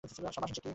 সাবাশ, 0.03 0.35
জ্যেকি! 0.47 0.69